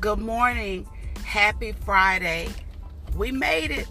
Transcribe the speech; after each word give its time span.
Good 0.00 0.20
morning. 0.20 0.86
Happy 1.24 1.72
Friday. 1.72 2.50
We 3.16 3.32
made 3.32 3.72
it 3.72 3.88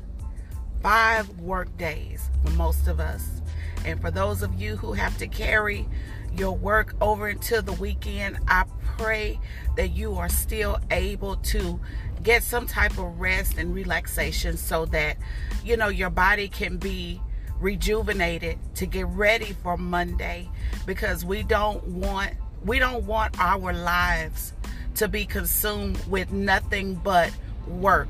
five 0.82 1.28
work 1.42 1.76
days 1.78 2.30
for 2.46 2.52
most 2.52 2.88
of 2.88 3.02
us. 3.02 3.42
And 3.84 4.00
for 4.00 4.10
those 4.10 4.42
of 4.42 4.54
you 4.54 4.78
who 4.78 4.94
have 4.94 5.18
to 5.18 5.28
carry 5.28 5.86
your 6.34 6.56
work 6.56 6.96
over 7.02 7.28
into 7.28 7.62
the 7.62 7.74
weekend, 7.74 8.40
I 8.48 8.64
pray 8.98 9.38
that 9.76 9.90
you 9.90 10.16
are 10.16 10.30
still 10.30 10.80
able 10.92 11.36
to 11.36 11.78
get 12.24 12.42
some 12.42 12.68
type 12.68 12.98
of 12.98 13.20
rest 13.20 13.58
and 13.58 13.76
relaxation 13.76 14.56
so 14.56 14.86
that 14.86 15.18
you 15.66 15.76
know 15.76 15.90
your 15.90 16.10
body 16.10 16.48
can 16.48 16.78
be 16.78 17.22
rejuvenated 17.60 18.58
to 18.76 18.86
get 18.86 19.08
ready 19.08 19.52
for 19.62 19.76
Monday 19.76 20.50
because 20.86 21.26
we 21.26 21.44
don't 21.44 21.84
want 21.86 22.32
we 22.64 22.80
don't 22.80 23.04
want 23.06 23.40
our 23.40 23.74
lives 23.74 24.54
to 24.98 25.08
be 25.08 25.26
consumed 25.26 26.00
with 26.08 26.32
nothing 26.32 26.96
but 26.96 27.32
work. 27.68 28.10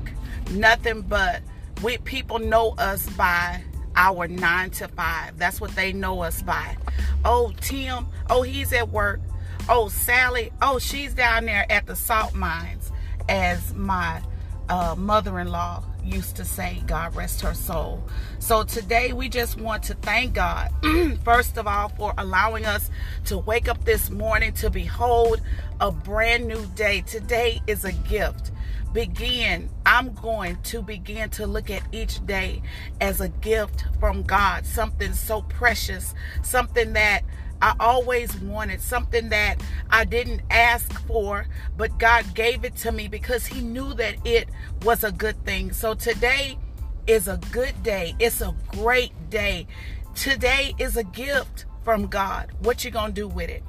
Nothing 0.50 1.02
but 1.02 1.42
we 1.82 1.98
people 1.98 2.38
know 2.38 2.74
us 2.78 3.08
by 3.10 3.62
our 3.94 4.28
9 4.28 4.70
to 4.70 4.88
5. 4.88 5.38
That's 5.38 5.60
what 5.60 5.70
they 5.72 5.92
know 5.92 6.22
us 6.22 6.42
by. 6.42 6.76
Oh, 7.24 7.52
Tim, 7.60 8.06
oh 8.30 8.42
he's 8.42 8.72
at 8.72 8.88
work. 8.88 9.20
Oh, 9.68 9.88
Sally, 9.88 10.50
oh 10.62 10.78
she's 10.78 11.12
down 11.14 11.44
there 11.44 11.70
at 11.70 11.86
the 11.86 11.96
salt 11.96 12.34
mines 12.34 12.90
as 13.28 13.74
my 13.74 14.22
uh, 14.68 14.94
mother-in-law 14.96 15.84
used 16.08 16.36
to 16.36 16.44
say, 16.44 16.82
God 16.86 17.14
rest 17.14 17.40
her 17.42 17.54
soul. 17.54 18.02
So 18.38 18.64
today 18.64 19.12
we 19.12 19.28
just 19.28 19.60
want 19.60 19.82
to 19.84 19.94
thank 19.94 20.34
God, 20.34 20.70
first 21.24 21.56
of 21.58 21.66
all, 21.66 21.90
for 21.90 22.14
allowing 22.18 22.64
us 22.64 22.90
to 23.26 23.38
wake 23.38 23.68
up 23.68 23.84
this 23.84 24.10
morning 24.10 24.52
to 24.54 24.70
behold 24.70 25.40
a 25.80 25.90
brand 25.90 26.46
new 26.46 26.64
day. 26.74 27.02
Today 27.02 27.60
is 27.66 27.84
a 27.84 27.92
gift. 27.92 28.50
Begin, 28.92 29.68
I'm 29.84 30.14
going 30.14 30.56
to 30.64 30.80
begin 30.80 31.28
to 31.30 31.46
look 31.46 31.68
at 31.70 31.82
each 31.92 32.24
day 32.26 32.62
as 33.00 33.20
a 33.20 33.28
gift 33.28 33.84
from 34.00 34.22
God, 34.22 34.64
something 34.64 35.12
so 35.12 35.42
precious, 35.42 36.14
something 36.42 36.94
that 36.94 37.22
I 37.60 37.74
always 37.80 38.36
wanted 38.40 38.80
something 38.80 39.30
that 39.30 39.60
I 39.90 40.04
didn't 40.04 40.42
ask 40.50 40.92
for, 41.06 41.46
but 41.76 41.98
God 41.98 42.34
gave 42.34 42.64
it 42.64 42.76
to 42.76 42.92
me 42.92 43.08
because 43.08 43.46
He 43.46 43.60
knew 43.60 43.94
that 43.94 44.14
it 44.24 44.48
was 44.82 45.02
a 45.04 45.10
good 45.10 45.44
thing. 45.44 45.72
So 45.72 45.94
today 45.94 46.58
is 47.06 47.26
a 47.26 47.38
good 47.50 47.82
day. 47.82 48.14
It's 48.18 48.40
a 48.40 48.54
great 48.68 49.12
day. 49.30 49.66
Today 50.14 50.74
is 50.78 50.96
a 50.96 51.04
gift 51.04 51.64
from 51.84 52.06
God. 52.06 52.52
What 52.60 52.84
you 52.84 52.90
gonna 52.90 53.12
do 53.12 53.26
with 53.26 53.50
it? 53.50 53.64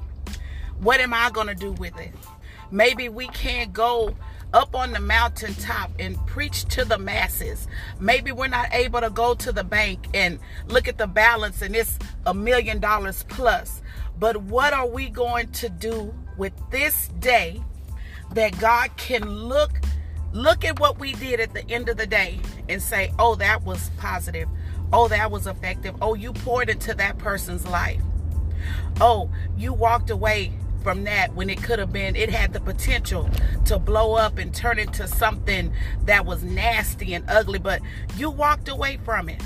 What 0.78 1.00
am 1.00 1.12
I 1.12 1.30
gonna 1.30 1.54
do 1.54 1.72
with 1.72 1.98
it? 1.98 2.12
Maybe 2.70 3.08
we 3.08 3.26
can't 3.28 3.72
go 3.72 4.14
up 4.52 4.74
on 4.74 4.92
the 4.92 5.00
mountaintop 5.00 5.90
and 5.98 6.16
preach 6.26 6.64
to 6.66 6.84
the 6.84 6.98
masses. 6.98 7.68
Maybe 7.98 8.32
we're 8.32 8.48
not 8.48 8.68
able 8.72 9.00
to 9.00 9.10
go 9.10 9.34
to 9.34 9.52
the 9.52 9.64
bank 9.64 10.06
and 10.14 10.38
look 10.66 10.88
at 10.88 10.98
the 10.98 11.06
balance 11.06 11.62
and 11.62 11.74
it's 11.76 11.98
a 12.26 12.34
million 12.34 12.80
dollars 12.80 13.24
plus. 13.28 13.82
But 14.18 14.36
what 14.38 14.72
are 14.72 14.86
we 14.86 15.08
going 15.08 15.50
to 15.52 15.68
do 15.68 16.14
with 16.36 16.52
this 16.70 17.08
day 17.20 17.62
that 18.32 18.58
God 18.60 18.96
can 18.96 19.28
look 19.28 19.80
look 20.32 20.64
at 20.64 20.78
what 20.78 20.98
we 21.00 21.12
did 21.14 21.40
at 21.40 21.52
the 21.54 21.68
end 21.68 21.88
of 21.88 21.96
the 21.96 22.06
day 22.06 22.38
and 22.68 22.80
say, 22.80 23.12
"Oh, 23.18 23.34
that 23.36 23.64
was 23.64 23.90
positive. 23.96 24.48
Oh, 24.92 25.08
that 25.08 25.30
was 25.30 25.46
effective. 25.46 25.94
Oh, 26.00 26.14
you 26.14 26.32
poured 26.32 26.68
into 26.68 26.94
that 26.94 27.18
person's 27.18 27.66
life. 27.66 28.00
Oh, 29.00 29.30
you 29.56 29.72
walked 29.72 30.10
away 30.10 30.52
from 30.82 31.04
that 31.04 31.34
when 31.34 31.50
it 31.50 31.62
could 31.62 31.78
have 31.78 31.92
been 31.92 32.16
it 32.16 32.30
had 32.30 32.52
the 32.52 32.60
potential 32.60 33.28
to 33.64 33.78
blow 33.78 34.14
up 34.14 34.38
and 34.38 34.54
turn 34.54 34.78
into 34.78 35.06
something 35.06 35.72
that 36.04 36.24
was 36.24 36.42
nasty 36.42 37.14
and 37.14 37.24
ugly 37.28 37.58
but 37.58 37.80
you 38.16 38.30
walked 38.30 38.68
away 38.68 38.98
from 39.04 39.28
it. 39.28 39.42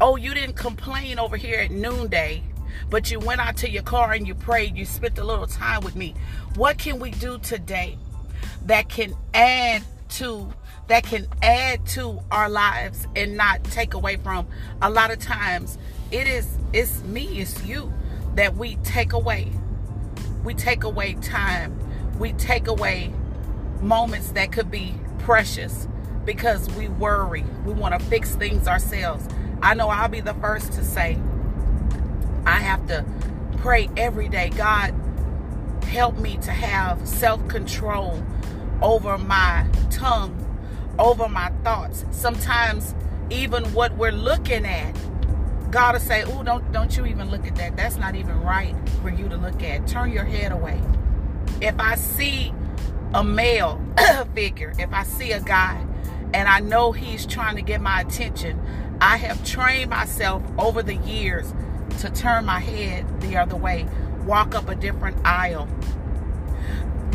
Oh 0.00 0.16
you 0.16 0.34
didn't 0.34 0.56
complain 0.56 1.18
over 1.18 1.36
here 1.36 1.60
at 1.60 1.70
noonday 1.70 2.42
but 2.88 3.10
you 3.10 3.18
went 3.18 3.40
out 3.40 3.56
to 3.58 3.70
your 3.70 3.82
car 3.82 4.12
and 4.12 4.26
you 4.26 4.34
prayed. 4.34 4.76
You 4.76 4.84
spent 4.84 5.18
a 5.18 5.24
little 5.24 5.46
time 5.46 5.82
with 5.82 5.96
me. 5.96 6.14
What 6.56 6.78
can 6.78 6.98
we 6.98 7.10
do 7.12 7.38
today 7.38 7.98
that 8.66 8.88
can 8.88 9.14
add 9.34 9.82
to 10.10 10.52
that 10.88 11.04
can 11.04 11.26
add 11.40 11.86
to 11.86 12.20
our 12.32 12.48
lives 12.48 13.06
and 13.14 13.36
not 13.36 13.62
take 13.64 13.94
away 13.94 14.16
from? 14.16 14.46
A 14.82 14.90
lot 14.90 15.10
of 15.10 15.18
times 15.18 15.78
it 16.10 16.26
is 16.26 16.48
it's 16.72 17.02
me 17.04 17.40
it's 17.40 17.64
you 17.64 17.92
that 18.34 18.56
we 18.56 18.76
take 18.76 19.12
away 19.12 19.50
we 20.44 20.54
take 20.54 20.84
away 20.84 21.14
time. 21.14 21.78
We 22.18 22.32
take 22.32 22.66
away 22.68 23.12
moments 23.80 24.32
that 24.32 24.52
could 24.52 24.70
be 24.70 24.94
precious 25.18 25.88
because 26.24 26.70
we 26.70 26.88
worry. 26.88 27.44
We 27.64 27.72
want 27.72 27.98
to 27.98 28.06
fix 28.06 28.34
things 28.34 28.68
ourselves. 28.68 29.26
I 29.62 29.74
know 29.74 29.88
I'll 29.88 30.08
be 30.08 30.20
the 30.20 30.34
first 30.34 30.72
to 30.72 30.84
say, 30.84 31.18
I 32.46 32.60
have 32.60 32.86
to 32.88 33.04
pray 33.58 33.90
every 33.96 34.28
day. 34.28 34.50
God, 34.50 34.94
help 35.84 36.16
me 36.18 36.36
to 36.38 36.50
have 36.50 37.06
self 37.06 37.46
control 37.48 38.22
over 38.82 39.18
my 39.18 39.66
tongue, 39.90 40.36
over 40.98 41.28
my 41.28 41.50
thoughts. 41.64 42.04
Sometimes, 42.10 42.94
even 43.28 43.64
what 43.74 43.96
we're 43.96 44.12
looking 44.12 44.64
at 44.64 44.96
God 45.70 45.94
will 45.94 46.00
say, 46.00 46.24
"Oh, 46.26 46.42
don't 46.42 46.70
don't 46.72 46.96
you 46.96 47.06
even 47.06 47.30
look 47.30 47.46
at 47.46 47.56
that. 47.56 47.76
That's 47.76 47.96
not 47.96 48.14
even 48.14 48.40
right 48.42 48.74
for 49.02 49.10
you 49.10 49.28
to 49.28 49.36
look 49.36 49.62
at. 49.62 49.86
Turn 49.86 50.12
your 50.12 50.24
head 50.24 50.52
away." 50.52 50.80
If 51.60 51.78
I 51.78 51.94
see 51.94 52.52
a 53.14 53.22
male 53.22 53.80
figure, 54.34 54.72
if 54.78 54.92
I 54.92 55.02
see 55.04 55.32
a 55.32 55.40
guy 55.40 55.84
and 56.32 56.48
I 56.48 56.60
know 56.60 56.92
he's 56.92 57.26
trying 57.26 57.56
to 57.56 57.62
get 57.62 57.80
my 57.80 58.00
attention, 58.00 58.60
I 59.00 59.16
have 59.16 59.44
trained 59.44 59.90
myself 59.90 60.42
over 60.58 60.82
the 60.82 60.96
years 60.96 61.52
to 62.00 62.10
turn 62.10 62.44
my 62.44 62.60
head 62.60 63.20
the 63.20 63.36
other 63.36 63.56
way, 63.56 63.86
walk 64.24 64.54
up 64.54 64.68
a 64.68 64.74
different 64.74 65.16
aisle, 65.24 65.68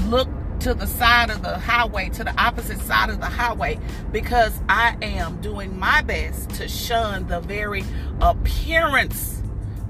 look 0.06 0.28
to 0.66 0.74
the 0.74 0.88
side 0.88 1.30
of 1.30 1.44
the 1.44 1.60
highway, 1.60 2.10
to 2.10 2.24
the 2.24 2.34
opposite 2.42 2.80
side 2.80 3.12
of 3.12 3.20
the 3.20 3.28
highway, 3.28 3.78
because 4.12 4.60
I 4.68 4.98
am 5.04 5.40
doing 5.40 5.78
my 5.78 6.02
best 6.02 6.50
to 6.56 6.68
shun 6.68 7.28
the 7.28 7.40
very 7.40 7.84
appearance 8.20 9.44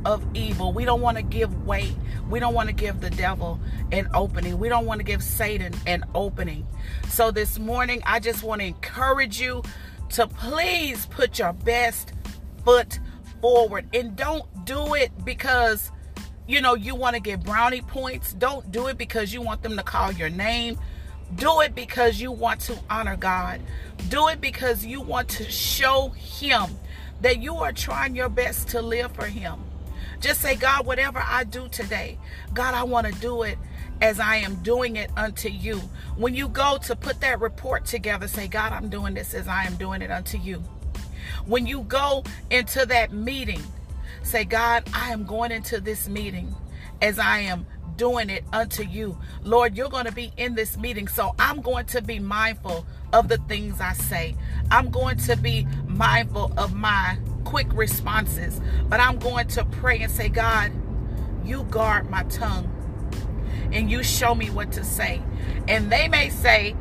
of 0.04 0.22
evil. 0.36 0.74
We 0.74 0.84
don't 0.84 1.00
want 1.00 1.16
to 1.16 1.24
give 1.24 1.66
weight. 1.66 1.96
We 2.30 2.42
don't 2.42 2.54
want 2.54 2.68
to 2.68 2.76
give 2.76 3.00
the 3.00 3.10
devil 3.10 3.58
an 3.94 4.10
opening. 4.14 4.60
We 4.60 4.68
don't 4.68 4.86
want 4.86 5.00
to 5.00 5.06
give 5.06 5.24
Satan 5.24 5.74
an 5.88 6.04
opening. 6.14 6.68
So 7.08 7.32
this 7.32 7.58
morning, 7.58 8.02
I 8.06 8.20
just 8.20 8.44
want 8.44 8.60
to 8.60 8.68
encourage 8.68 9.40
you 9.40 9.64
to 10.10 10.28
please 10.28 11.06
put 11.06 11.40
your 11.40 11.54
best 11.54 12.12
foot 12.66 13.00
forward 13.40 13.88
and 13.94 14.14
don't 14.18 14.66
do 14.66 14.94
it 14.94 15.24
because 15.24 15.90
you 16.48 16.62
know, 16.62 16.76
you 16.76 16.96
want 16.96 17.16
to 17.16 17.22
get 17.22 17.44
brownie 17.44 17.82
points, 17.82 18.34
don't 18.34 18.72
do 18.72 18.88
it 18.88 18.98
because 18.98 19.34
you 19.34 19.42
want 19.42 19.64
them 19.64 19.78
to 19.78 19.84
call 19.84 20.12
your 20.12 20.30
name. 20.30 20.78
Do 21.34 21.62
it 21.62 21.74
because 21.74 22.22
you 22.22 22.32
want 22.32 22.62
to 22.62 22.78
honor 22.90 23.18
God. 23.18 23.62
Do 24.10 24.28
it 24.28 24.40
because 24.42 24.86
you 24.86 25.02
want 25.02 25.28
to 25.30 25.50
show 25.50 26.10
Him 26.10 26.66
that 27.22 27.42
you 27.42 27.56
are 27.56 27.72
trying 27.72 28.16
your 28.16 28.30
best 28.30 28.68
to 28.70 28.82
live 28.82 29.12
for 29.14 29.26
Him. 29.26 29.60
Just 30.20 30.42
say, 30.42 30.56
God, 30.56 30.86
whatever 30.86 31.24
I 31.26 31.44
do 31.44 31.68
today, 31.68 32.18
God, 32.54 32.74
I 32.74 32.84
want 32.84 33.08
to 33.08 33.14
do 33.14 33.44
it 33.44 33.58
as 34.02 34.20
I 34.20 34.38
am 34.38 34.56
doing 34.56 34.96
it 34.96 35.10
unto 35.18 35.50
you. 35.50 35.78
When 36.16 36.36
you 36.36 36.48
go 36.48 36.78
to 36.84 36.96
put 36.96 37.22
that 37.22 37.40
report 37.40 37.86
together, 37.86 38.28
say, 38.28 38.48
God, 38.48 38.72
I'm 38.72 38.90
doing 38.90 39.14
this 39.14 39.34
as 39.34 39.48
I 39.48 39.64
am 39.64 39.76
doing 39.76 40.02
it 40.02 40.12
unto 40.12 40.38
you. 40.38 40.64
When 41.46 41.66
you 41.66 41.82
go 41.82 42.24
into 42.50 42.86
that 42.86 43.12
meeting, 43.12 43.62
Say, 44.26 44.44
God, 44.44 44.90
I 44.92 45.12
am 45.12 45.26
going 45.26 45.52
into 45.52 45.80
this 45.80 46.10
meeting 46.10 46.56
as 47.00 47.20
I 47.20 47.42
am 47.42 47.68
doing 47.96 48.32
it 48.32 48.44
unto 48.52 48.82
you. 48.82 49.20
Lord, 49.44 49.78
you're 49.78 49.88
going 49.88 50.06
to 50.06 50.12
be 50.12 50.34
in 50.36 50.56
this 50.56 50.78
meeting, 50.78 51.08
so 51.08 51.36
I'm 51.38 51.62
going 51.62 51.86
to 51.88 52.02
be 52.02 52.18
mindful 52.18 52.88
of 53.14 53.28
the 53.28 53.38
things 53.48 53.80
I 53.80 53.94
say. 53.94 54.36
I'm 54.72 54.90
going 54.90 55.18
to 55.18 55.38
be 55.38 55.68
mindful 55.86 56.52
of 56.58 56.74
my 56.74 57.20
quick 57.44 57.68
responses, 57.72 58.60
but 58.90 59.00
I'm 59.00 59.20
going 59.20 59.48
to 59.50 59.64
pray 59.64 60.00
and 60.00 60.12
say, 60.12 60.28
God, 60.28 60.72
you 61.46 61.64
guard 61.66 62.10
my 62.10 62.24
tongue 62.24 62.72
and 63.72 63.92
you 63.92 64.02
show 64.02 64.34
me 64.34 64.50
what 64.50 64.72
to 64.72 64.84
say. 64.84 65.22
And 65.68 65.92
they 65.92 66.08
may 66.08 66.30
say, 66.30 66.76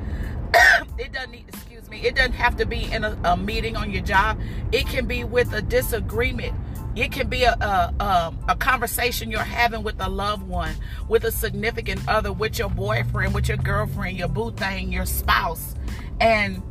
it 0.98 1.12
doesn't 1.12 1.30
need, 1.30 1.44
excuse 1.48 1.90
me, 1.90 2.00
it 2.00 2.16
doesn't 2.16 2.32
have 2.32 2.56
to 2.56 2.64
be 2.64 2.90
in 2.90 3.04
a, 3.04 3.18
a 3.22 3.36
meeting 3.36 3.76
on 3.76 3.90
your 3.90 4.02
job. 4.02 4.40
It 4.72 4.86
can 4.86 5.06
be 5.06 5.24
with 5.24 5.52
a 5.52 5.60
disagreement 5.60 6.54
it 6.96 7.10
can 7.10 7.28
be 7.28 7.42
a, 7.42 7.54
a, 7.54 7.94
um, 7.98 8.38
a, 8.48 8.54
conversation 8.54 9.30
you're 9.30 9.40
having 9.40 9.82
with 9.82 10.00
a 10.00 10.08
loved 10.08 10.46
one, 10.46 10.74
with 11.08 11.24
a 11.24 11.32
significant 11.32 12.00
other, 12.06 12.32
with 12.32 12.58
your 12.58 12.70
boyfriend, 12.70 13.34
with 13.34 13.48
your 13.48 13.56
girlfriend, 13.56 14.16
your 14.16 14.28
boo 14.28 14.52
thing, 14.52 14.92
your 14.92 15.06
spouse. 15.06 15.74
And 16.20 16.62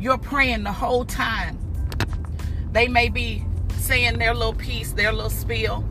you're 0.00 0.18
praying 0.18 0.64
the 0.64 0.72
whole 0.72 1.04
time. 1.04 1.58
They 2.72 2.88
may 2.88 3.08
be 3.08 3.44
saying 3.78 4.18
their 4.18 4.34
little 4.34 4.54
piece, 4.54 4.92
their 4.92 5.12
little 5.12 5.30
spiel, 5.30 5.84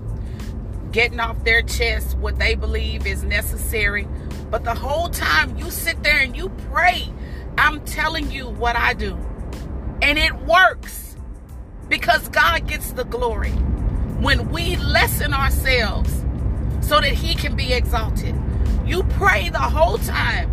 getting 0.92 1.20
off 1.20 1.44
their 1.46 1.62
chest 1.62 2.18
what 2.18 2.38
they 2.38 2.56
believe 2.56 3.08
is 3.08 3.24
necessary. 3.24 4.08
But 4.52 4.66
the 4.66 4.76
whole 4.76 5.10
time 5.10 5.58
you 5.58 5.72
sit 5.72 6.04
there 6.04 6.20
and 6.20 6.36
you 6.36 6.50
pray, 6.72 7.08
I'm 7.58 7.80
telling 7.86 8.30
you 8.30 8.50
what 8.50 8.76
I 8.76 8.94
do. 8.94 9.18
And 10.02 10.20
it 10.20 10.36
works 10.42 11.03
because 11.94 12.28
God 12.30 12.68
gets 12.68 12.92
the 12.94 13.04
glory. 13.04 13.52
When 14.20 14.50
we 14.50 14.78
lessen 14.78 15.32
ourselves 15.32 16.12
so 16.82 17.00
that 17.00 17.14
He 17.14 17.36
can 17.36 17.56
be 17.56 17.72
exalted, 17.72 18.36
you 18.84 19.04
pray 19.04 19.50
the 19.50 19.60
whole 19.60 20.00
time. 20.00 20.50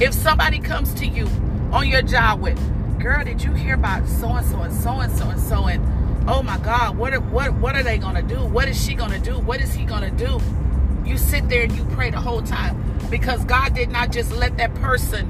If 0.00 0.14
somebody 0.14 0.60
comes 0.60 0.94
to 0.94 1.06
you 1.06 1.26
on 1.72 1.88
your 1.88 2.02
job 2.02 2.40
with, 2.40 2.56
girl, 3.00 3.24
did 3.24 3.42
you 3.42 3.52
hear 3.54 3.74
about 3.74 4.06
so 4.06 4.28
and 4.28 4.46
so 4.46 4.60
and 4.60 4.72
so 4.72 4.90
and 5.00 5.12
so 5.12 5.28
and 5.30 5.40
so 5.40 5.66
and 5.66 6.30
oh 6.30 6.44
my 6.44 6.58
God, 6.58 6.96
what 6.96 7.12
are, 7.12 7.20
what 7.20 7.52
what 7.54 7.74
are 7.74 7.82
they 7.82 7.98
gonna 7.98 8.22
do? 8.22 8.36
What 8.36 8.68
is 8.68 8.80
she 8.80 8.94
gonna 8.94 9.18
do? 9.18 9.40
What 9.40 9.60
is 9.60 9.74
he 9.74 9.84
gonna 9.84 10.12
do? 10.12 10.40
You 11.04 11.18
sit 11.18 11.48
there 11.48 11.64
and 11.64 11.72
you 11.72 11.84
pray 11.86 12.10
the 12.10 12.20
whole 12.20 12.40
time 12.40 12.80
because 13.10 13.44
God 13.46 13.74
did 13.74 13.90
not 13.90 14.12
just 14.12 14.30
let 14.30 14.56
that 14.58 14.72
person 14.76 15.28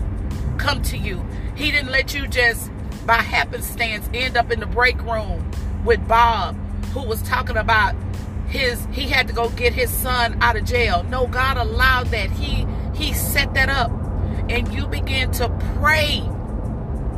come 0.58 0.82
to 0.82 0.98
you. 0.98 1.24
He 1.54 1.70
didn't 1.70 1.90
let 1.90 2.12
you 2.12 2.28
just 2.28 2.70
by 3.06 3.14
happenstance 3.14 4.08
end 4.14 4.36
up 4.36 4.50
in 4.50 4.60
the 4.60 4.66
break 4.66 5.00
room 5.02 5.50
with 5.84 6.06
Bob, 6.06 6.56
who 6.92 7.02
was 7.02 7.22
talking 7.22 7.56
about 7.56 7.94
his 8.48 8.86
he 8.92 9.08
had 9.08 9.26
to 9.28 9.32
go 9.32 9.48
get 9.50 9.72
his 9.72 9.90
son 9.90 10.36
out 10.42 10.56
of 10.56 10.64
jail. 10.64 11.02
No, 11.04 11.26
God 11.26 11.56
allowed 11.56 12.08
that. 12.08 12.30
He 12.30 12.66
he 12.94 13.12
set 13.12 13.54
that 13.54 13.68
up. 13.68 13.90
And 14.48 14.72
you 14.72 14.86
begin 14.86 15.30
to 15.32 15.48
pray 15.76 16.18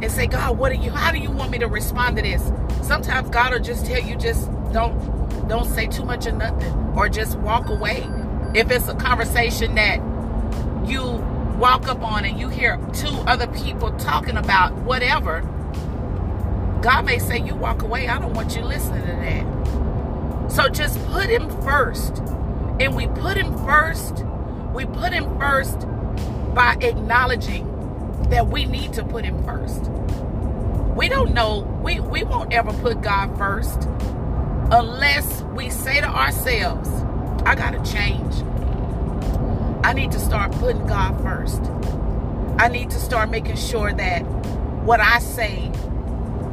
and 0.02 0.10
say, 0.10 0.26
God, 0.26 0.56
what 0.58 0.72
do 0.72 0.78
you 0.78 0.90
how 0.90 1.10
do 1.10 1.18
you 1.18 1.30
want 1.30 1.50
me 1.50 1.58
to 1.58 1.66
respond 1.66 2.16
to 2.16 2.22
this? 2.22 2.52
Sometimes 2.82 3.30
God 3.30 3.52
will 3.52 3.60
just 3.60 3.84
tell 3.86 4.00
you 4.00 4.16
just 4.16 4.48
don't 4.72 5.48
don't 5.48 5.66
say 5.66 5.86
too 5.86 6.04
much 6.04 6.26
of 6.26 6.36
nothing 6.36 6.72
or 6.96 7.08
just 7.08 7.36
walk 7.38 7.68
away. 7.68 8.08
If 8.54 8.70
it's 8.70 8.88
a 8.88 8.94
conversation 8.94 9.74
that 9.74 9.96
you 10.88 11.02
walk 11.58 11.88
up 11.88 12.02
on 12.02 12.24
and 12.24 12.38
you 12.38 12.48
hear 12.48 12.78
two 12.92 13.14
other 13.26 13.46
people 13.48 13.92
talking 13.98 14.36
about 14.36 14.72
whatever, 14.82 15.42
God 16.84 17.06
may 17.06 17.18
say, 17.18 17.38
You 17.38 17.54
walk 17.54 17.80
away. 17.80 18.08
I 18.08 18.18
don't 18.18 18.34
want 18.34 18.54
you 18.54 18.60
listening 18.62 19.06
to 19.06 19.12
that. 19.12 20.52
So 20.52 20.68
just 20.68 21.02
put 21.06 21.30
Him 21.30 21.48
first. 21.62 22.18
And 22.78 22.94
we 22.94 23.06
put 23.06 23.38
Him 23.38 23.56
first. 23.64 24.22
We 24.74 24.84
put 24.84 25.10
Him 25.14 25.38
first 25.38 25.80
by 26.54 26.76
acknowledging 26.82 27.64
that 28.28 28.48
we 28.48 28.66
need 28.66 28.92
to 28.92 29.02
put 29.02 29.24
Him 29.24 29.42
first. 29.44 29.90
We 30.94 31.08
don't 31.08 31.32
know, 31.32 31.60
we, 31.82 32.00
we 32.00 32.22
won't 32.22 32.52
ever 32.52 32.74
put 32.74 33.00
God 33.00 33.34
first 33.38 33.88
unless 34.70 35.40
we 35.54 35.70
say 35.70 36.02
to 36.02 36.06
ourselves, 36.06 36.90
I 37.46 37.54
got 37.54 37.70
to 37.82 37.92
change. 37.92 38.34
I 39.82 39.94
need 39.94 40.12
to 40.12 40.18
start 40.18 40.52
putting 40.52 40.86
God 40.86 41.18
first. 41.22 41.62
I 42.58 42.68
need 42.68 42.90
to 42.90 42.98
start 42.98 43.30
making 43.30 43.56
sure 43.56 43.90
that 43.94 44.20
what 44.84 45.00
I 45.00 45.18
say 45.20 45.72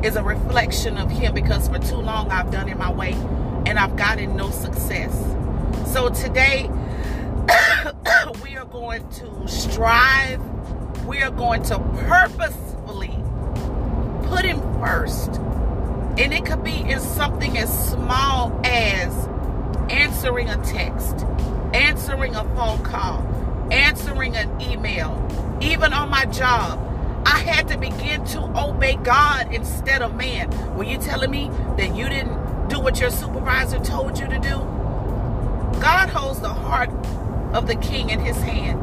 is 0.03 0.15
a 0.15 0.23
reflection 0.23 0.97
of 0.97 1.09
Him 1.09 1.33
because 1.33 1.67
for 1.67 1.79
too 1.79 1.97
long 1.97 2.31
I've 2.31 2.51
done 2.51 2.69
it 2.69 2.77
my 2.77 2.91
way 2.91 3.13
and 3.65 3.77
I've 3.79 3.95
gotten 3.95 4.35
no 4.35 4.49
success. 4.49 5.13
So 5.91 6.09
today, 6.09 6.69
we 8.43 8.57
are 8.57 8.65
going 8.65 9.07
to 9.09 9.47
strive, 9.47 10.41
we 11.05 11.21
are 11.21 11.31
going 11.31 11.63
to 11.63 11.79
purposefully 11.79 13.15
put 14.23 14.45
Him 14.45 14.61
first. 14.79 15.39
And 16.17 16.33
it 16.33 16.45
could 16.45 16.63
be 16.63 16.77
in 16.77 16.99
something 16.99 17.57
as 17.57 17.89
small 17.89 18.59
as 18.65 19.27
answering 19.89 20.49
a 20.49 20.57
text 20.63 21.25
answering 21.73 22.35
a 22.35 22.43
phone 22.55 22.83
call, 22.83 23.21
answering 23.71 24.35
an 24.35 24.61
email, 24.61 25.17
even 25.61 25.93
on 25.93 26.09
my 26.09 26.25
job. 26.25 26.79
Had 27.41 27.67
to 27.69 27.77
begin 27.77 28.23
to 28.25 28.39
obey 28.57 28.95
God 28.95 29.53
instead 29.53 30.01
of 30.01 30.15
man. 30.15 30.49
Were 30.75 30.83
you 30.83 30.97
telling 30.97 31.31
me 31.31 31.49
that 31.77 31.95
you 31.95 32.07
didn't 32.07 32.69
do 32.69 32.79
what 32.79 32.99
your 32.99 33.09
supervisor 33.09 33.79
told 33.79 34.19
you 34.19 34.27
to 34.27 34.39
do? 34.39 34.57
God 35.79 36.09
holds 36.09 36.39
the 36.39 36.49
heart 36.49 36.89
of 37.53 37.67
the 37.67 37.75
king 37.75 38.09
in 38.09 38.19
his 38.19 38.37
hand. 38.37 38.79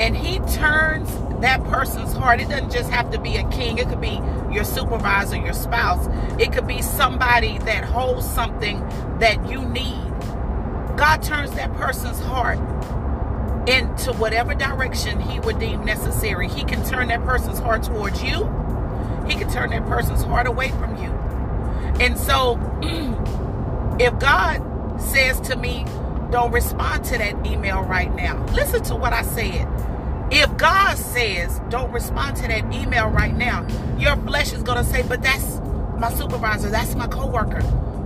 And 0.00 0.16
he 0.16 0.40
turns 0.54 1.08
that 1.40 1.62
person's 1.64 2.12
heart. 2.12 2.40
It 2.40 2.48
doesn't 2.48 2.72
just 2.72 2.90
have 2.90 3.10
to 3.12 3.20
be 3.20 3.36
a 3.36 3.48
king, 3.50 3.78
it 3.78 3.88
could 3.88 4.00
be 4.00 4.20
your 4.52 4.64
supervisor, 4.64 5.36
your 5.36 5.52
spouse. 5.52 6.06
It 6.40 6.52
could 6.52 6.66
be 6.66 6.82
somebody 6.82 7.58
that 7.58 7.84
holds 7.84 8.28
something 8.28 8.80
that 9.20 9.48
you 9.48 9.64
need 9.64 10.04
God 10.96 11.24
turns 11.24 11.50
that 11.56 11.74
person's 11.74 12.20
heart 12.20 12.58
into 13.66 14.12
whatever 14.14 14.54
direction 14.54 15.20
he 15.20 15.40
would 15.40 15.58
deem 15.58 15.84
necessary. 15.84 16.48
He 16.48 16.64
can 16.64 16.84
turn 16.84 17.08
that 17.08 17.24
person's 17.24 17.58
heart 17.58 17.82
towards 17.82 18.22
you. 18.22 18.44
He 19.26 19.34
can 19.34 19.50
turn 19.50 19.70
that 19.70 19.86
person's 19.86 20.22
heart 20.22 20.46
away 20.46 20.70
from 20.70 20.96
you. 21.02 21.10
And 22.00 22.18
so 22.18 22.58
if 24.00 24.18
God 24.18 25.00
says 25.00 25.40
to 25.42 25.56
me, 25.56 25.84
don't 26.30 26.52
respond 26.52 27.04
to 27.06 27.18
that 27.18 27.46
email 27.46 27.82
right 27.82 28.12
now. 28.14 28.44
Listen 28.46 28.82
to 28.84 28.96
what 28.96 29.12
I 29.12 29.22
said. 29.22 29.68
If 30.30 30.56
God 30.56 30.96
says, 30.96 31.60
don't 31.68 31.92
respond 31.92 32.36
to 32.38 32.48
that 32.48 32.72
email 32.72 33.08
right 33.08 33.34
now, 33.34 33.66
your 33.98 34.16
flesh 34.16 34.52
is 34.52 34.62
going 34.62 34.78
to 34.78 34.84
say, 34.84 35.02
but 35.02 35.22
that's 35.22 35.60
my 35.98 36.12
supervisor, 36.12 36.70
that's 36.70 36.94
my 36.94 37.06
coworker. 37.06 37.62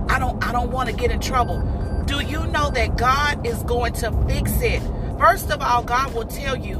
I 0.09 0.19
don't 0.19 0.43
I 0.43 0.51
don't 0.51 0.71
want 0.71 0.89
to 0.89 0.95
get 0.95 1.11
in 1.11 1.19
trouble. 1.19 1.61
Do 2.05 2.23
you 2.23 2.45
know 2.47 2.69
that 2.71 2.97
God 2.97 3.45
is 3.45 3.61
going 3.63 3.93
to 3.93 4.11
fix 4.27 4.51
it? 4.61 4.81
First 5.19 5.51
of 5.51 5.61
all, 5.61 5.83
God 5.83 6.13
will 6.13 6.25
tell 6.25 6.55
you, 6.55 6.77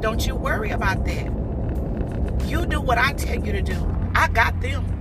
don't 0.00 0.26
you 0.26 0.34
worry 0.34 0.70
about 0.70 1.04
that. 1.04 1.26
You 2.48 2.64
do 2.64 2.80
what 2.80 2.96
I 2.96 3.12
tell 3.12 3.44
you 3.44 3.52
to 3.52 3.60
do. 3.60 4.10
I 4.14 4.28
got 4.28 4.58
them. 4.62 4.98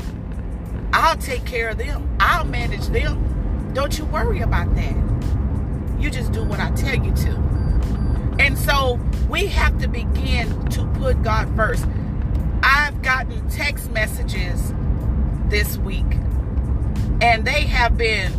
I'll 0.91 1.15
take 1.15 1.45
care 1.45 1.69
of 1.69 1.77
them. 1.77 2.17
I'll 2.19 2.43
manage 2.43 2.87
them. 2.87 3.71
Don't 3.73 3.97
you 3.97 4.03
worry 4.05 4.41
about 4.41 4.75
that. 4.75 4.95
You 5.99 6.09
just 6.09 6.33
do 6.33 6.43
what 6.43 6.59
I 6.59 6.69
tell 6.71 6.95
you 6.95 7.13
to. 7.13 8.35
And 8.39 8.57
so 8.57 8.99
we 9.29 9.47
have 9.47 9.79
to 9.79 9.87
begin 9.87 10.69
to 10.71 10.85
put 10.95 11.23
God 11.23 11.53
first. 11.55 11.85
I've 12.61 13.01
gotten 13.01 13.49
text 13.49 13.89
messages 13.91 14.73
this 15.47 15.77
week, 15.77 16.13
and 17.21 17.45
they 17.45 17.61
have 17.61 17.97
been 17.97 18.33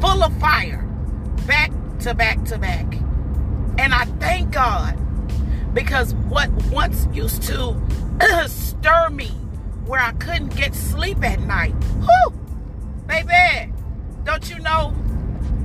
full 0.00 0.22
of 0.22 0.32
fire, 0.38 0.82
back 1.46 1.72
to 2.00 2.14
back 2.14 2.44
to 2.44 2.58
back. 2.58 2.99
And 3.80 3.94
I 3.94 4.04
thank 4.20 4.52
God 4.52 4.94
because 5.72 6.12
what 6.28 6.50
once 6.70 7.08
used 7.14 7.42
to 7.44 7.80
stir 8.46 9.08
me 9.08 9.28
where 9.86 10.02
I 10.02 10.12
couldn't 10.12 10.54
get 10.54 10.74
sleep 10.74 11.24
at 11.24 11.40
night. 11.40 11.72
Whew, 11.72 12.38
baby, 13.06 13.72
don't 14.22 14.50
you 14.50 14.58
know? 14.58 14.94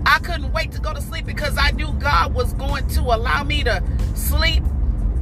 I 0.06 0.20
couldn't 0.20 0.54
wait 0.54 0.72
to 0.72 0.80
go 0.80 0.94
to 0.94 1.02
sleep 1.02 1.26
because 1.26 1.58
I 1.58 1.72
knew 1.72 1.92
God 1.92 2.34
was 2.34 2.54
going 2.54 2.88
to 2.88 3.02
allow 3.02 3.44
me 3.44 3.66
to 3.66 3.84
sleep 4.14 4.64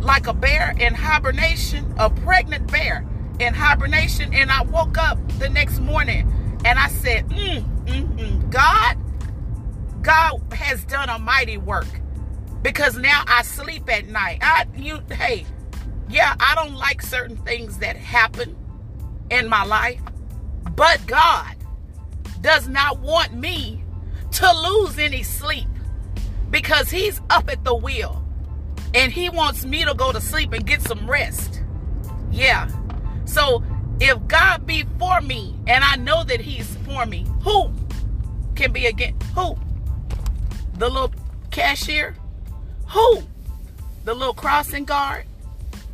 like 0.01 0.27
a 0.27 0.33
bear 0.33 0.75
in 0.79 0.93
hibernation, 0.93 1.91
a 1.97 2.11
pregnant 2.11 2.71
bear 2.71 3.03
in 3.39 3.55
hibernation. 3.55 4.31
And 4.35 4.51
I 4.51 4.61
woke 4.65 4.99
up 4.99 5.17
the 5.39 5.49
next 5.49 5.79
morning 5.79 6.31
and 6.63 6.77
I 6.77 6.89
said, 6.89 7.27
mm, 7.29 7.85
mm, 7.85 8.17
mm. 8.19 8.49
God, 8.51 8.97
God 10.03 10.43
has 10.53 10.85
done 10.85 11.09
a 11.09 11.17
mighty 11.17 11.57
work 11.57 11.87
because 12.63 12.97
now 12.97 13.23
I 13.27 13.43
sleep 13.43 13.89
at 13.91 14.07
night. 14.07 14.39
I 14.41 14.65
you 14.75 15.01
hey, 15.11 15.45
yeah, 16.09 16.35
I 16.39 16.55
don't 16.55 16.75
like 16.75 17.01
certain 17.01 17.37
things 17.37 17.77
that 17.79 17.95
happen 17.95 18.55
in 19.29 19.47
my 19.47 19.63
life, 19.63 20.01
but 20.75 21.05
God 21.05 21.55
does 22.41 22.67
not 22.67 22.99
want 22.99 23.33
me 23.33 23.83
to 24.31 24.51
lose 24.51 24.97
any 24.97 25.23
sleep 25.23 25.67
because 26.49 26.89
he's 26.89 27.21
up 27.29 27.49
at 27.49 27.63
the 27.63 27.75
wheel 27.75 28.23
and 28.93 29.11
he 29.11 29.29
wants 29.29 29.65
me 29.65 29.83
to 29.85 29.93
go 29.93 30.11
to 30.11 30.21
sleep 30.21 30.53
and 30.53 30.65
get 30.65 30.81
some 30.81 31.09
rest. 31.09 31.61
Yeah. 32.31 32.69
So 33.25 33.63
if 33.99 34.27
God 34.27 34.65
be 34.65 34.83
for 34.99 35.21
me 35.21 35.55
and 35.67 35.83
I 35.83 35.95
know 35.95 36.23
that 36.23 36.41
he's 36.41 36.75
for 36.77 37.05
me, 37.05 37.25
who 37.43 37.71
can 38.55 38.71
be 38.71 38.85
against 38.85 39.23
who? 39.29 39.57
The 40.77 40.89
little 40.89 41.13
cashier? 41.51 42.15
Who? 42.89 43.23
The 44.05 44.13
little 44.13 44.33
crossing 44.33 44.85
guard 44.85 45.25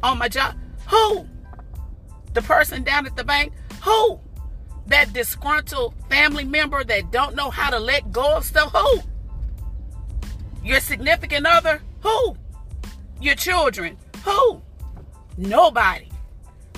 on 0.02 0.18
my 0.18 0.28
job? 0.28 0.56
Who? 0.88 1.28
The 2.34 2.42
person 2.42 2.84
down 2.84 3.06
at 3.06 3.16
the 3.16 3.24
bank? 3.24 3.54
Who? 3.84 4.20
That 4.88 5.14
disgruntled 5.14 5.94
family 6.10 6.46
member 6.46 6.84
that 6.84 7.12
don't 7.12 7.36
know 7.36 7.50
how 7.50 7.70
to 7.70 7.80
let 7.80 8.12
go 8.12 8.38
of 8.38 8.46
stuff? 8.46 8.72
Who? 8.72 9.02
Your 10.64 10.80
significant 10.80 11.46
other? 11.46 11.82
Who? 12.02 12.36
Your 13.22 13.36
children? 13.36 13.98
Who? 14.26 14.62
Nobody. 15.38 16.10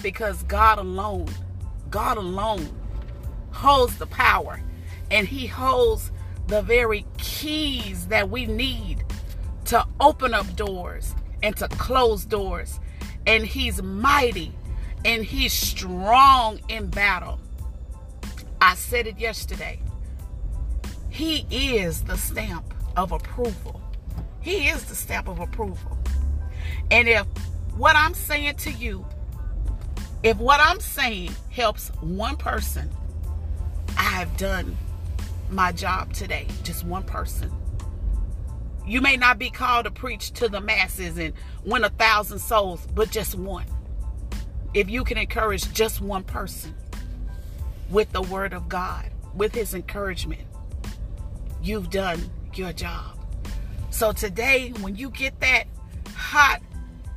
Because 0.02 0.44
God 0.44 0.78
alone, 0.78 1.30
God 1.90 2.18
alone 2.18 2.70
holds 3.52 3.98
the 3.98 4.08
power 4.08 4.62
and 5.10 5.28
He 5.28 5.48
holds 5.48 6.12
the 6.48 6.62
very 6.62 7.06
keys 7.18 8.08
that 8.08 8.30
we 8.30 8.46
need 8.46 9.04
to 9.72 9.88
open 10.02 10.34
up 10.34 10.54
doors 10.58 11.16
and 11.42 11.56
to 11.56 11.66
close 11.70 12.26
doors. 12.26 12.82
And 13.26 13.46
he's 13.46 13.82
mighty 13.82 14.52
and 15.06 15.24
he's 15.24 15.54
strong 15.54 16.60
in 16.68 16.88
battle. 16.88 17.40
I 18.60 18.76
said 18.76 19.08
it 19.08 19.18
yesterday. 19.18 19.80
He 21.10 21.46
is 21.50 22.04
the 22.04 22.18
stamp 22.18 22.74
of 22.98 23.14
approval. 23.14 23.82
He 24.42 24.68
is 24.68 24.84
the 24.84 24.96
stamp 24.96 25.30
of 25.30 25.40
approval. 25.40 25.98
And 26.92 27.08
if 27.08 27.26
what 27.78 27.96
I'm 27.96 28.14
saying 28.14 28.56
to 28.58 28.72
you, 28.72 29.06
if 30.22 30.36
what 30.36 30.60
I'm 30.62 30.82
saying 30.82 31.32
helps 31.50 31.88
one 32.02 32.36
person, 32.36 32.92
I've 33.98 34.36
done 34.36 34.76
my 35.50 35.72
job 35.72 36.12
today. 36.12 36.48
Just 36.64 36.84
one 36.84 37.04
person. 37.04 37.50
You 38.86 39.02
may 39.02 39.16
not 39.16 39.38
be 39.38 39.50
called 39.50 39.86
to 39.86 39.92
preach 39.92 40.32
to 40.34 40.50
the 40.50 40.60
masses 40.60 41.18
and 41.18 41.34
win 41.66 41.84
a 41.84 41.90
thousand 41.90 42.40
souls, 42.40 42.88
but 42.94 43.12
just 43.12 43.36
one. 43.36 43.66
If 44.74 44.90
you 44.90 45.04
can 45.04 45.18
encourage 45.18 45.72
just 45.74 46.02
one 46.02 46.24
person 46.24 46.76
with 47.90 48.12
the 48.12 48.22
word 48.22 48.54
of 48.54 48.70
God, 48.70 49.12
with 49.36 49.54
his 49.54 49.74
encouragement, 49.74 50.42
you've 51.62 51.90
done 51.90 52.30
your 52.56 52.74
job. 52.74 53.18
So 53.92 54.14
today, 54.14 54.74
when 54.82 54.96
you 54.96 55.10
get 55.10 55.40
that 55.42 55.66
hot, 56.16 56.62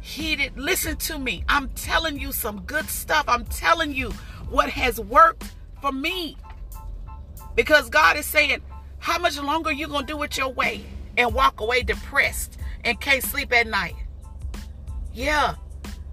heated, 0.01 0.59
listen 0.59 0.97
to 0.97 1.19
me. 1.19 1.45
I'm 1.49 1.69
telling 1.71 2.19
you 2.19 2.31
some 2.33 2.61
good 2.63 2.89
stuff. 2.91 3.25
I'm 3.27 3.45
telling 3.47 3.95
you 3.95 4.11
what 4.51 4.69
has 4.71 5.01
worked 5.01 5.45
for 5.81 5.93
me. 5.93 6.37
Because 7.55 7.89
God 7.89 8.17
is 8.17 8.27
saying, 8.27 8.61
how 8.99 9.19
much 9.19 9.41
longer 9.41 9.73
you 9.73 9.87
going 9.87 10.07
to 10.07 10.13
do 10.13 10.23
it 10.23 10.37
your 10.37 10.49
way 10.49 10.85
and 11.17 11.35
walk 11.35 11.61
away 11.61 11.83
depressed 11.83 12.59
and 12.85 13.01
can't 13.01 13.23
sleep 13.23 13.53
at 13.53 13.67
night? 13.67 13.95
Yeah, 15.13 15.55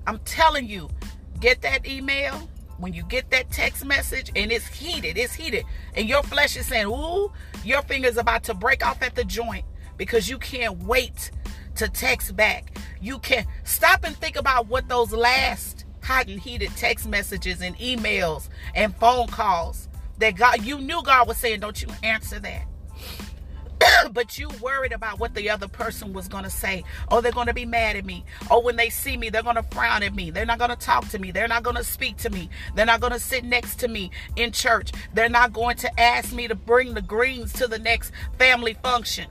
I'm 0.07 0.19
telling 0.19 0.67
you, 0.67 0.89
get 1.39 1.61
that 1.61 1.87
email. 1.87 2.47
When 2.77 2.93
you 2.93 3.03
get 3.03 3.29
that 3.29 3.51
text 3.51 3.85
message 3.85 4.31
and 4.35 4.51
it's 4.51 4.65
heated, 4.67 5.15
it's 5.15 5.35
heated, 5.35 5.65
and 5.95 6.09
your 6.09 6.23
flesh 6.23 6.57
is 6.57 6.65
saying, 6.65 6.87
Ooh, 6.87 7.31
your 7.63 7.83
finger's 7.83 8.17
about 8.17 8.43
to 8.45 8.55
break 8.55 8.83
off 8.83 9.03
at 9.03 9.13
the 9.13 9.23
joint 9.23 9.65
because 9.97 10.27
you 10.27 10.39
can't 10.39 10.81
wait 10.83 11.29
to 11.75 11.87
text 11.87 12.35
back. 12.35 12.77
You 12.99 13.19
can 13.19 13.45
stop 13.63 14.03
and 14.03 14.15
think 14.17 14.35
about 14.35 14.67
what 14.67 14.89
those 14.89 15.11
last 15.11 15.85
hot 16.03 16.27
and 16.27 16.39
heated 16.39 16.71
text 16.75 17.07
messages 17.07 17.61
and 17.61 17.77
emails 17.77 18.49
and 18.75 18.95
phone 18.95 19.27
calls 19.27 19.87
that 20.17 20.35
God, 20.35 20.63
you 20.63 20.79
knew 20.79 21.01
God 21.03 21.27
was 21.27 21.37
saying, 21.37 21.59
don't 21.59 21.81
you 21.81 21.87
answer 22.03 22.39
that. 22.39 22.65
But 24.09 24.37
you 24.37 24.49
worried 24.61 24.91
about 24.91 25.19
what 25.19 25.33
the 25.33 25.49
other 25.49 25.67
person 25.67 26.13
was 26.13 26.27
going 26.27 26.43
to 26.43 26.49
say. 26.49 26.83
Oh, 27.09 27.21
they're 27.21 27.31
going 27.31 27.47
to 27.47 27.53
be 27.53 27.65
mad 27.65 27.95
at 27.95 28.05
me. 28.05 28.23
Oh, 28.49 28.59
when 28.59 28.75
they 28.75 28.89
see 28.89 29.17
me, 29.17 29.29
they're 29.29 29.43
going 29.43 29.55
to 29.55 29.63
frown 29.63 30.03
at 30.03 30.15
me. 30.15 30.31
They're 30.31 30.45
not 30.45 30.59
going 30.59 30.69
to 30.69 30.75
talk 30.75 31.07
to 31.09 31.19
me. 31.19 31.31
They're 31.31 31.47
not 31.47 31.63
going 31.63 31.75
to 31.75 31.83
speak 31.83 32.17
to 32.17 32.29
me. 32.29 32.49
They're 32.75 32.85
not 32.85 33.01
going 33.01 33.13
to 33.13 33.19
sit 33.19 33.43
next 33.43 33.75
to 33.79 33.87
me 33.87 34.11
in 34.35 34.51
church. 34.51 34.91
They're 35.13 35.29
not 35.29 35.53
going 35.53 35.77
to 35.77 35.99
ask 35.99 36.33
me 36.33 36.47
to 36.47 36.55
bring 36.55 36.93
the 36.93 37.01
greens 37.01 37.53
to 37.53 37.67
the 37.67 37.79
next 37.79 38.11
family 38.37 38.73
function. 38.75 39.27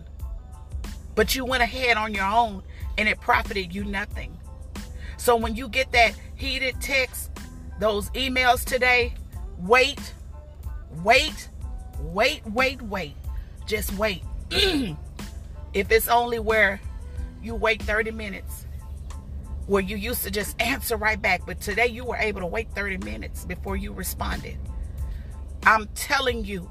But 1.14 1.34
you 1.34 1.44
went 1.44 1.62
ahead 1.62 1.96
on 1.96 2.14
your 2.14 2.24
own 2.24 2.62
and 2.98 3.08
it 3.08 3.20
profited 3.20 3.74
you 3.74 3.84
nothing. 3.84 4.38
So 5.16 5.36
when 5.36 5.54
you 5.54 5.68
get 5.68 5.92
that 5.92 6.14
heated 6.36 6.80
text, 6.80 7.30
those 7.78 8.10
emails 8.10 8.64
today, 8.64 9.14
wait 9.58 10.14
Wait, 10.90 11.48
wait, 12.00 12.44
wait, 12.46 12.82
wait. 12.82 13.14
Just 13.66 13.96
wait. 13.96 14.22
if 15.72 15.90
it's 15.90 16.08
only 16.08 16.38
where 16.38 16.80
you 17.42 17.54
wait 17.54 17.82
30 17.82 18.10
minutes, 18.10 18.66
where 19.66 19.82
you 19.82 19.96
used 19.96 20.24
to 20.24 20.30
just 20.30 20.60
answer 20.60 20.96
right 20.96 21.20
back, 21.20 21.42
but 21.46 21.60
today 21.60 21.86
you 21.86 22.04
were 22.04 22.16
able 22.16 22.40
to 22.40 22.46
wait 22.46 22.70
30 22.72 22.98
minutes 22.98 23.44
before 23.44 23.76
you 23.76 23.92
responded. 23.92 24.58
I'm 25.64 25.86
telling 25.94 26.44
you, 26.44 26.68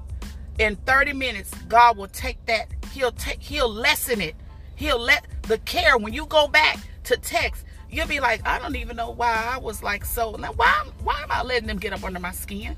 in 0.58 0.76
30 0.76 1.14
minutes, 1.14 1.54
God 1.70 1.98
will 1.98 2.08
take 2.08 2.46
that, 2.48 2.68
He'll 2.92 3.14
take, 3.14 3.42
He'll 3.42 3.70
lessen 3.70 4.20
it. 4.20 4.36
He'll 4.76 5.00
let 5.00 5.26
the 5.44 5.58
care 5.60 5.98
when 5.98 6.14
you 6.14 6.26
go 6.26 6.48
back 6.48 6.80
to 7.06 7.18
text, 7.18 7.66
you'll 7.90 8.08
be 8.08 8.20
like, 8.20 8.46
I 8.46 8.60
don't 8.60 8.76
even 8.76 8.98
know 8.98 9.12
why 9.12 9.52
I 9.54 9.58
was 9.58 9.82
like 9.82 10.06
so. 10.06 10.32
Now 10.34 10.52
Why, 10.54 10.86
why 11.04 11.22
am 11.24 11.32
I 11.32 11.44
letting 11.44 11.68
them 11.68 11.78
get 11.78 11.94
up 11.94 12.04
under 12.04 12.20
my 12.20 12.32
skin? 12.32 12.76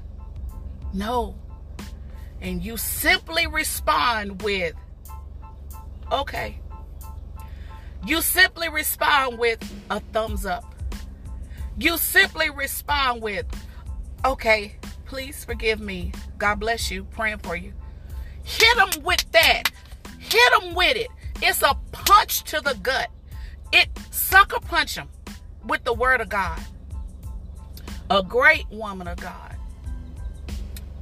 No. 0.94 1.36
And 2.42 2.64
you 2.64 2.78
simply 2.78 3.48
respond 3.48 4.42
with, 4.42 4.74
okay. 6.12 6.60
You 8.06 8.22
simply 8.22 8.70
respond 8.70 9.38
with 9.38 9.60
a 9.90 10.00
thumbs 10.00 10.46
up. 10.46 10.76
You 11.78 11.98
simply 11.98 12.50
respond 12.50 13.22
with, 13.22 13.46
okay, 14.26 14.76
please 15.06 15.46
forgive 15.46 15.80
me. 15.80 16.12
God 16.38 16.56
bless 16.56 16.90
you. 16.90 17.04
Praying 17.06 17.40
for 17.40 17.56
you. 17.56 17.74
Hit 18.44 18.76
them 18.78 19.04
with 19.04 19.32
that. 19.32 19.64
Hit 20.20 20.60
them 20.60 20.74
with 20.74 20.98
it. 20.98 21.10
It's 21.42 21.62
a 21.62 21.76
punch 21.92 22.44
to 22.46 22.62
the 22.62 22.76
gut. 22.82 23.10
It 23.72 23.90
sucker 24.10 24.60
punch 24.60 24.96
them 24.96 25.10
with 25.66 25.84
the 25.84 25.94
word 25.94 26.22
of 26.22 26.30
God. 26.30 26.60
A 28.10 28.22
great 28.22 28.66
woman 28.70 29.08
of 29.08 29.18
God 29.18 29.52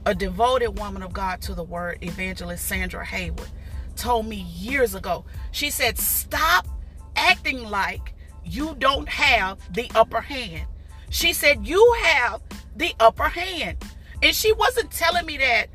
a 0.05 0.15
devoted 0.15 0.79
woman 0.79 1.03
of 1.03 1.13
God 1.13 1.39
to 1.41 1.53
the 1.53 1.63
word, 1.63 1.99
evangelist 2.01 2.65
Sandra 2.65 3.05
Haywood, 3.05 3.49
told 3.95 4.25
me 4.27 4.37
years 4.37 4.95
ago. 4.95 5.25
She 5.51 5.69
said, 5.69 5.97
Stop 5.97 6.67
acting 7.15 7.63
like 7.69 8.13
you 8.43 8.75
don't 8.79 9.07
have 9.09 9.59
the 9.73 9.89
upper 9.95 10.21
hand. 10.21 10.67
She 11.09 11.33
said, 11.33 11.65
You 11.65 11.95
have 12.01 12.41
the 12.75 12.93
upper 12.99 13.29
hand. 13.29 13.77
And 14.21 14.35
she 14.35 14.51
wasn't 14.53 14.91
telling 14.91 15.25
me 15.25 15.37
that 15.37 15.67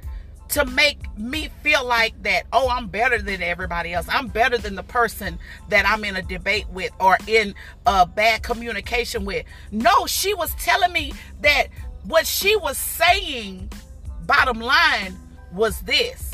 to 0.51 0.65
make 0.67 1.17
me 1.19 1.49
feel 1.63 1.85
like 1.85 2.23
that, 2.23 2.45
oh, 2.53 2.69
I'm 2.69 2.87
better 2.87 3.21
than 3.21 3.43
everybody 3.43 3.93
else. 3.93 4.07
I'm 4.09 4.29
better 4.29 4.59
than 4.59 4.75
the 4.75 4.83
person 4.83 5.39
that 5.69 5.87
I'm 5.89 6.05
in 6.05 6.17
a 6.17 6.23
debate 6.23 6.69
with 6.69 6.93
or 7.01 7.19
in 7.27 7.55
a 7.87 8.07
bad 8.07 8.43
communication 8.43 9.25
with. 9.25 9.47
No, 9.73 10.07
she 10.07 10.35
was 10.35 10.55
telling 10.57 10.93
me 10.93 11.13
that 11.41 11.69
what 12.05 12.27
she 12.27 12.55
was 12.57 12.77
saying 12.77 13.73
bottom 14.27 14.61
line 14.61 15.19
was 15.53 15.81
this 15.81 16.31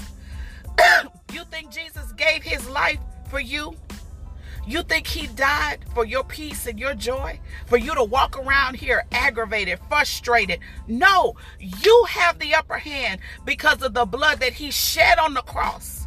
You 1.32 1.44
think 1.44 1.70
Jesus 1.70 2.12
gave 2.12 2.42
his 2.42 2.68
life 2.68 2.98
for 3.28 3.40
you? 3.40 3.76
You 4.66 4.82
think 4.82 5.06
he 5.06 5.26
died 5.28 5.78
for 5.94 6.04
your 6.04 6.24
peace 6.24 6.66
and 6.66 6.78
your 6.78 6.94
joy? 6.94 7.40
For 7.66 7.76
you 7.76 7.94
to 7.94 8.04
walk 8.04 8.38
around 8.38 8.76
here 8.76 9.04
aggravated, 9.12 9.78
frustrated? 9.88 10.60
No, 10.86 11.34
you 11.58 12.06
have 12.08 12.38
the 12.38 12.54
upper 12.54 12.78
hand 12.78 13.20
because 13.44 13.82
of 13.82 13.94
the 13.94 14.04
blood 14.04 14.40
that 14.40 14.52
he 14.52 14.70
shed 14.70 15.18
on 15.18 15.34
the 15.34 15.42
cross, 15.42 16.06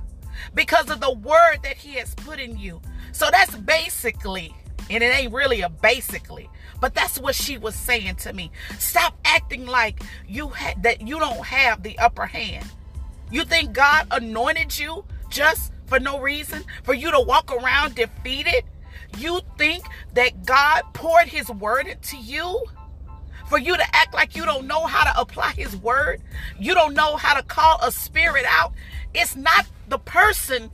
because 0.54 0.90
of 0.90 1.00
the 1.00 1.12
word 1.14 1.58
that 1.64 1.78
he 1.78 1.94
has 1.96 2.14
put 2.16 2.40
in 2.40 2.58
you. 2.58 2.82
So 3.12 3.30
that's 3.32 3.56
basically, 3.56 4.54
and 4.90 5.04
it 5.04 5.08
ain't 5.08 5.34
really 5.34 5.62
a 5.62 5.70
basically, 5.70 6.50
but 6.80 6.94
that's 6.94 7.18
what 7.18 7.36
she 7.36 7.58
was 7.58 7.76
saying 7.76 8.16
to 8.18 8.34
me. 8.34 8.52
Stop 8.78 9.18
acting 9.26 9.66
like 9.66 10.04
you 10.28 10.50
ha- 10.50 10.76
that 10.82 11.08
you 11.08 11.18
don't 11.20 11.46
have 11.46 11.82
the 11.82 11.98
upper 11.98 12.26
hand. 12.26 12.70
You 13.32 13.46
think 13.46 13.74
God 13.74 14.08
anointed 14.12 14.78
you 14.78 15.06
just 15.34 15.74
for 15.88 16.00
no 16.00 16.20
reason? 16.20 16.64
For 16.84 16.94
you 16.94 17.12
to 17.12 17.20
walk 17.20 17.52
around 17.52 17.96
defeated? 17.96 18.64
You 19.18 19.42
think 19.58 19.86
that 20.14 20.46
God 20.46 20.84
poured 20.94 21.28
his 21.28 21.50
word 21.50 21.88
into 21.88 22.18
you? 22.18 22.64
For 23.48 23.58
you 23.58 23.76
to 23.76 23.96
act 23.96 24.14
like 24.14 24.36
you 24.36 24.46
don't 24.46 24.68
know 24.68 24.86
how 24.86 25.04
to 25.04 25.20
apply 25.20 25.52
his 25.52 25.76
word? 25.76 26.22
You 26.60 26.74
don't 26.74 26.94
know 26.94 27.18
how 27.18 27.34
to 27.34 27.44
call 27.44 27.80
a 27.82 27.92
spirit 27.92 28.46
out? 28.48 28.74
It's 29.14 29.36
not 29.36 29.68
the 29.90 30.00
person, 30.00 30.72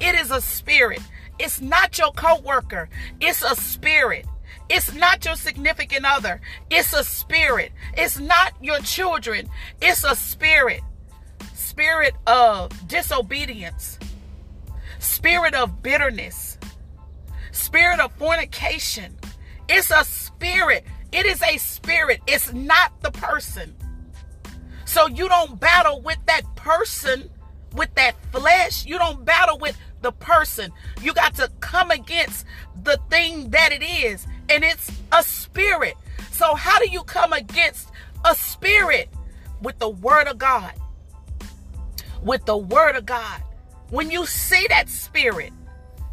it 0.00 0.14
is 0.14 0.30
a 0.30 0.40
spirit. 0.40 1.00
It's 1.38 1.60
not 1.60 1.98
your 1.98 2.12
coworker. 2.12 2.88
It's 3.20 3.42
a 3.42 3.56
spirit. 3.56 4.26
It's 4.70 4.94
not 4.94 5.24
your 5.24 5.36
significant 5.36 6.06
other. 6.06 6.40
It's 6.70 6.92
a 6.92 7.04
spirit. 7.04 7.72
It's 7.96 8.18
not 8.18 8.54
your 8.62 8.78
children. 8.78 9.48
It's 9.80 10.04
a 10.04 10.14
spirit. 10.14 10.82
Spirit 11.54 12.14
of 12.26 12.70
disobedience. 12.88 13.98
Spirit 15.22 15.54
of 15.54 15.84
bitterness. 15.84 16.58
Spirit 17.52 18.00
of 18.00 18.12
fornication. 18.14 19.14
It's 19.68 19.92
a 19.92 20.04
spirit. 20.04 20.84
It 21.12 21.26
is 21.26 21.40
a 21.44 21.58
spirit. 21.58 22.20
It's 22.26 22.52
not 22.52 23.00
the 23.02 23.12
person. 23.12 23.72
So 24.84 25.06
you 25.06 25.28
don't 25.28 25.60
battle 25.60 26.00
with 26.00 26.18
that 26.26 26.42
person, 26.56 27.30
with 27.72 27.94
that 27.94 28.16
flesh. 28.32 28.84
You 28.84 28.98
don't 28.98 29.24
battle 29.24 29.58
with 29.58 29.78
the 30.00 30.10
person. 30.10 30.72
You 31.00 31.14
got 31.14 31.36
to 31.36 31.48
come 31.60 31.92
against 31.92 32.44
the 32.82 32.98
thing 33.08 33.50
that 33.50 33.70
it 33.70 33.84
is 33.84 34.26
and 34.48 34.64
it's 34.64 34.90
a 35.12 35.22
spirit. 35.22 35.94
So, 36.32 36.56
how 36.56 36.80
do 36.80 36.90
you 36.90 37.04
come 37.04 37.32
against 37.32 37.92
a 38.24 38.34
spirit? 38.34 39.08
With 39.60 39.78
the 39.78 39.88
word 39.88 40.26
of 40.26 40.38
God. 40.38 40.72
With 42.24 42.44
the 42.44 42.56
word 42.56 42.96
of 42.96 43.06
God. 43.06 43.40
When 43.92 44.10
you 44.10 44.24
see 44.24 44.66
that 44.70 44.88
spirit, 44.88 45.52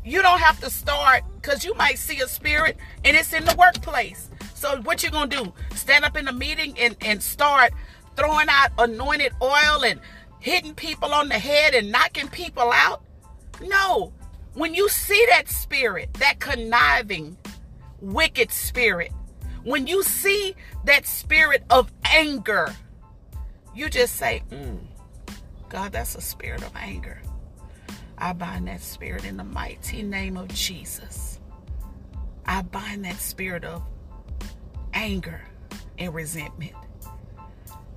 You 0.03 0.21
don't 0.21 0.39
have 0.39 0.59
to 0.61 0.69
start 0.69 1.23
because 1.35 1.65
you 1.65 1.73
might 1.75 1.99
see 1.99 2.19
a 2.21 2.27
spirit 2.27 2.77
and 3.03 3.15
it's 3.17 3.33
in 3.33 3.45
the 3.45 3.55
workplace. 3.55 4.29
So 4.55 4.81
what 4.81 5.03
you 5.03 5.11
gonna 5.11 5.29
do? 5.29 5.53
Stand 5.75 6.05
up 6.05 6.17
in 6.17 6.25
the 6.25 6.33
meeting 6.33 6.75
and, 6.79 6.95
and 7.01 7.21
start 7.21 7.73
throwing 8.15 8.47
out 8.49 8.71
anointed 8.77 9.33
oil 9.41 9.83
and 9.85 9.99
hitting 10.39 10.73
people 10.73 11.13
on 11.13 11.29
the 11.29 11.37
head 11.39 11.73
and 11.75 11.91
knocking 11.91 12.27
people 12.29 12.71
out? 12.73 13.03
No. 13.61 14.13
When 14.53 14.73
you 14.73 14.89
see 14.89 15.25
that 15.29 15.49
spirit, 15.49 16.13
that 16.15 16.39
conniving, 16.39 17.37
wicked 18.01 18.51
spirit, 18.51 19.11
when 19.63 19.85
you 19.87 20.03
see 20.03 20.55
that 20.85 21.05
spirit 21.05 21.63
of 21.69 21.91
anger, 22.05 22.73
you 23.75 23.89
just 23.89 24.15
say, 24.15 24.41
mm, 24.49 24.79
God, 25.69 25.91
that's 25.91 26.15
a 26.15 26.21
spirit 26.21 26.63
of 26.63 26.71
anger. 26.75 27.21
I 28.19 28.33
bind 28.33 28.67
that 28.67 28.81
spirit 28.81 29.25
in 29.25 29.37
the 29.37 29.43
mighty 29.43 30.03
name 30.03 30.35
of 30.35 30.49
Jesus. 30.49 31.39
I 32.45 32.61
bind 32.63 33.05
that 33.05 33.17
spirit 33.17 33.63
of 33.63 33.81
anger 34.93 35.41
and 35.97 36.13
resentment. 36.13 36.73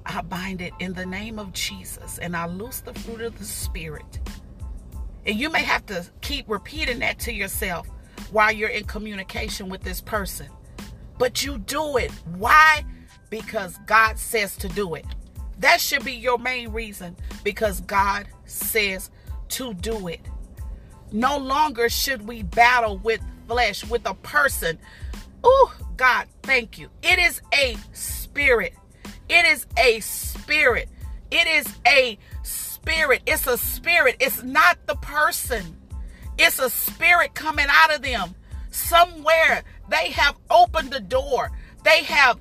I 0.06 0.22
bind 0.22 0.60
it 0.60 0.72
in 0.78 0.92
the 0.92 1.06
name 1.06 1.38
of 1.38 1.52
Jesus 1.52 2.18
and 2.18 2.36
I 2.36 2.46
loose 2.46 2.80
the 2.80 2.94
fruit 2.94 3.20
of 3.20 3.38
the 3.38 3.44
Spirit. 3.44 4.20
And 5.26 5.36
you 5.36 5.48
may 5.50 5.62
have 5.62 5.86
to 5.86 6.04
keep 6.20 6.48
repeating 6.48 6.98
that 7.00 7.18
to 7.20 7.32
yourself 7.32 7.88
while 8.30 8.52
you're 8.52 8.68
in 8.68 8.84
communication 8.84 9.68
with 9.68 9.82
this 9.82 10.00
person. 10.00 10.48
But 11.18 11.44
you 11.44 11.58
do 11.58 11.96
it. 11.96 12.10
Why? 12.36 12.84
Because 13.30 13.78
God 13.86 14.18
says 14.18 14.56
to 14.56 14.68
do 14.68 14.94
it. 14.94 15.06
That 15.58 15.80
should 15.80 16.04
be 16.04 16.14
your 16.14 16.38
main 16.38 16.72
reason 16.72 17.16
because 17.44 17.80
God 17.82 18.26
says 18.44 19.10
to 19.52 19.74
do 19.74 20.08
it. 20.08 20.20
No 21.12 21.36
longer 21.36 21.88
should 21.88 22.26
we 22.26 22.42
battle 22.42 22.98
with 22.98 23.20
flesh, 23.46 23.84
with 23.84 24.06
a 24.06 24.14
person. 24.14 24.78
Oh, 25.44 25.74
God, 25.96 26.26
thank 26.42 26.78
you. 26.78 26.88
It 27.02 27.18
is 27.18 27.42
a 27.54 27.76
spirit. 27.92 28.74
It 29.28 29.44
is 29.44 29.66
a 29.78 30.00
spirit. 30.00 30.88
It 31.30 31.46
is 31.46 31.66
a 31.86 32.18
spirit. 32.42 33.22
It's 33.26 33.46
a 33.46 33.58
spirit. 33.58 34.16
It's 34.20 34.42
not 34.42 34.78
the 34.86 34.96
person. 34.96 35.76
It's 36.38 36.58
a 36.58 36.70
spirit 36.70 37.34
coming 37.34 37.66
out 37.68 37.94
of 37.94 38.02
them. 38.02 38.34
Somewhere 38.70 39.64
they 39.90 40.10
have 40.12 40.36
opened 40.50 40.90
the 40.90 41.00
door. 41.00 41.50
They 41.84 42.04
have 42.04 42.40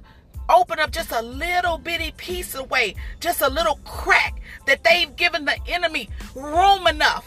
opened 0.50 0.80
up 0.80 0.92
just 0.92 1.12
a 1.12 1.22
little 1.22 1.78
bitty 1.78 2.12
piece 2.18 2.56
away, 2.56 2.96
just 3.20 3.42
a 3.42 3.50
little 3.50 3.80
crack 3.86 4.42
that 4.66 4.84
they've 4.84 5.16
given 5.16 5.46
the 5.46 5.58
enemy 5.68 6.10
room 6.36 6.88
enough 6.88 7.26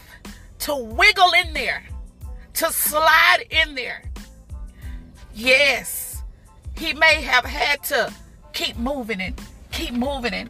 to 0.59 0.75
wiggle 0.75 1.31
in 1.45 1.53
there, 1.53 1.83
to 2.53 2.71
slide 2.71 3.45
in 3.49 3.75
there. 3.75 4.03
Yes, 5.33 6.23
he 6.77 6.93
may 6.93 7.21
have 7.21 7.45
had 7.45 7.83
to 7.85 8.13
keep 8.53 8.77
moving 8.77 9.21
and 9.21 9.39
keep 9.71 9.93
moving 9.93 10.33
and 10.33 10.49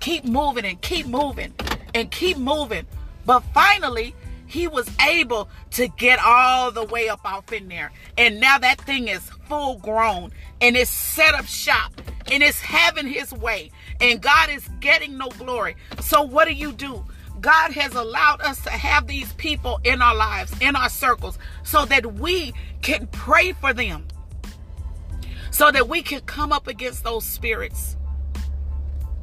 keep 0.00 0.24
moving 0.24 0.64
and 0.64 0.80
keep 0.80 1.06
moving 1.06 1.52
and 1.94 2.10
keep 2.10 2.38
moving. 2.38 2.86
But 3.26 3.40
finally, 3.54 4.14
he 4.52 4.68
was 4.68 4.86
able 5.00 5.48
to 5.70 5.88
get 5.88 6.18
all 6.22 6.70
the 6.70 6.84
way 6.84 7.08
up 7.08 7.20
off 7.24 7.50
in 7.54 7.68
there. 7.68 7.90
And 8.18 8.38
now 8.38 8.58
that 8.58 8.78
thing 8.82 9.08
is 9.08 9.30
full 9.48 9.78
grown 9.78 10.30
and 10.60 10.76
it's 10.76 10.90
set 10.90 11.32
up 11.34 11.46
shop 11.46 11.92
and 12.30 12.42
it's 12.42 12.60
having 12.60 13.06
his 13.06 13.32
way. 13.32 13.70
And 13.98 14.20
God 14.20 14.50
is 14.50 14.68
getting 14.80 15.16
no 15.16 15.28
glory. 15.30 15.76
So 16.00 16.20
what 16.20 16.48
do 16.48 16.52
you 16.52 16.72
do? 16.72 17.02
God 17.40 17.72
has 17.72 17.94
allowed 17.94 18.42
us 18.42 18.62
to 18.64 18.70
have 18.70 19.06
these 19.06 19.32
people 19.34 19.80
in 19.84 20.02
our 20.02 20.14
lives, 20.14 20.52
in 20.60 20.76
our 20.76 20.90
circles, 20.90 21.38
so 21.62 21.86
that 21.86 22.14
we 22.14 22.52
can 22.82 23.06
pray 23.06 23.52
for 23.52 23.72
them. 23.72 24.06
So 25.50 25.70
that 25.70 25.88
we 25.88 26.02
can 26.02 26.20
come 26.20 26.52
up 26.52 26.66
against 26.66 27.04
those 27.04 27.24
spirits. 27.24 27.96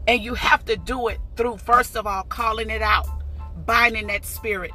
And 0.07 0.23
you 0.23 0.33
have 0.33 0.65
to 0.65 0.75
do 0.75 1.07
it 1.07 1.19
through, 1.37 1.57
first 1.57 1.95
of 1.95 2.07
all, 2.07 2.23
calling 2.23 2.71
it 2.71 2.81
out, 2.81 3.07
binding 3.67 4.07
that 4.07 4.25
spirit. 4.25 4.71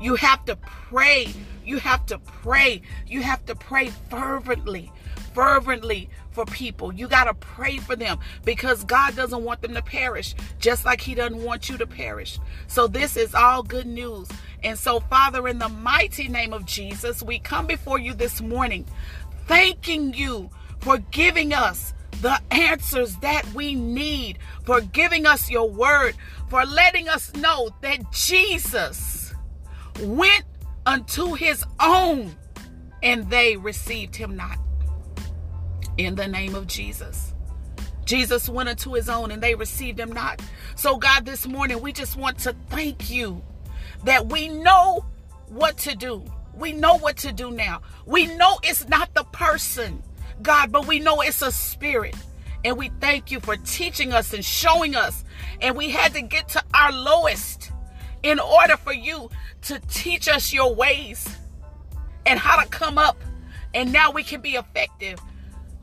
You 0.00 0.14
have 0.16 0.44
to 0.46 0.56
pray. 0.56 1.32
You 1.64 1.78
have 1.78 2.06
to 2.06 2.18
pray. 2.18 2.82
You 3.06 3.22
have 3.22 3.44
to 3.46 3.54
pray 3.54 3.90
fervently 4.08 4.90
fervently 5.34 6.08
for 6.32 6.44
people. 6.44 6.92
You 6.92 7.08
got 7.08 7.24
to 7.24 7.34
pray 7.34 7.78
for 7.78 7.96
them 7.96 8.18
because 8.44 8.84
God 8.84 9.16
doesn't 9.16 9.42
want 9.42 9.62
them 9.62 9.74
to 9.74 9.82
perish, 9.82 10.34
just 10.58 10.84
like 10.84 11.00
He 11.00 11.14
doesn't 11.14 11.42
want 11.42 11.68
you 11.68 11.78
to 11.78 11.86
perish. 11.86 12.38
So, 12.66 12.86
this 12.86 13.16
is 13.16 13.34
all 13.34 13.62
good 13.62 13.86
news. 13.86 14.28
And 14.62 14.78
so, 14.78 15.00
Father, 15.00 15.48
in 15.48 15.58
the 15.58 15.68
mighty 15.68 16.28
name 16.28 16.52
of 16.52 16.66
Jesus, 16.66 17.22
we 17.22 17.38
come 17.38 17.66
before 17.66 17.98
you 17.98 18.14
this 18.14 18.40
morning 18.40 18.86
thanking 19.46 20.14
you 20.14 20.50
for 20.80 20.98
giving 20.98 21.52
us 21.52 21.92
the 22.22 22.40
answers 22.50 23.16
that 23.16 23.46
we 23.54 23.74
need, 23.74 24.38
for 24.64 24.80
giving 24.80 25.26
us 25.26 25.50
your 25.50 25.68
word, 25.68 26.14
for 26.48 26.64
letting 26.64 27.08
us 27.08 27.32
know 27.34 27.70
that 27.80 28.12
Jesus 28.12 29.19
went 30.00 30.44
unto 30.86 31.34
his 31.34 31.64
own 31.78 32.34
and 33.02 33.28
they 33.30 33.56
received 33.56 34.16
him 34.16 34.36
not 34.36 34.58
in 35.98 36.14
the 36.14 36.26
name 36.26 36.54
of 36.54 36.66
Jesus. 36.66 37.34
Jesus 38.04 38.48
went 38.48 38.68
unto 38.68 38.92
his 38.92 39.08
own 39.08 39.30
and 39.30 39.42
they 39.42 39.54
received 39.54 40.00
him 40.00 40.12
not. 40.12 40.42
So, 40.74 40.96
God, 40.96 41.24
this 41.24 41.46
morning 41.46 41.80
we 41.80 41.92
just 41.92 42.16
want 42.16 42.38
to 42.40 42.54
thank 42.68 43.10
you 43.10 43.42
that 44.04 44.26
we 44.26 44.48
know 44.48 45.04
what 45.48 45.76
to 45.78 45.94
do. 45.94 46.24
We 46.54 46.72
know 46.72 46.98
what 46.98 47.16
to 47.18 47.32
do 47.32 47.50
now. 47.50 47.82
We 48.06 48.26
know 48.26 48.58
it's 48.62 48.88
not 48.88 49.14
the 49.14 49.24
person, 49.24 50.02
God, 50.42 50.72
but 50.72 50.86
we 50.86 50.98
know 50.98 51.20
it's 51.20 51.42
a 51.42 51.52
spirit. 51.52 52.16
And 52.64 52.76
we 52.76 52.90
thank 53.00 53.30
you 53.30 53.40
for 53.40 53.56
teaching 53.56 54.12
us 54.12 54.34
and 54.34 54.44
showing 54.44 54.94
us. 54.94 55.24
And 55.60 55.76
we 55.76 55.90
had 55.90 56.12
to 56.14 56.22
get 56.22 56.48
to 56.50 56.62
our 56.74 56.92
lowest 56.92 57.70
in 58.22 58.38
order 58.38 58.76
for 58.76 58.92
you 58.92 59.30
to 59.62 59.80
teach 59.88 60.28
us 60.28 60.52
your 60.52 60.74
ways 60.74 61.36
and 62.26 62.38
how 62.38 62.60
to 62.60 62.68
come 62.68 62.98
up. 62.98 63.16
And 63.74 63.92
now 63.92 64.10
we 64.10 64.22
can 64.22 64.40
be 64.40 64.56
effective. 64.56 65.18